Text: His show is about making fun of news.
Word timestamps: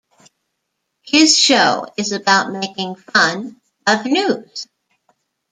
His 1.03 1.37
show 1.37 1.85
is 1.95 2.11
about 2.11 2.51
making 2.51 2.95
fun 2.95 3.61
of 3.85 4.03
news. 4.03 4.65